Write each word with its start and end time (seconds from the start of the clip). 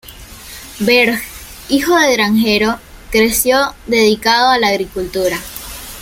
Berg, 0.79 1.21
hijo 1.69 1.95
de 1.95 2.13
granjero, 2.13 2.79
creció 3.11 3.75
dedicado 3.85 4.49
a 4.49 4.57
la 4.57 4.69
agricultura. 4.69 5.37